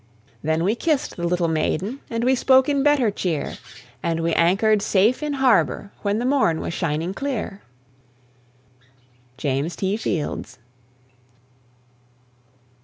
[0.41, 1.99] Then we kissed the little maiden.
[2.09, 3.57] And we spoke in better cheer,
[4.01, 7.61] And we anchored safe in harbour When the morn was shining clear.
[9.37, 9.95] JAMES T.
[9.97, 10.57] FIELDS.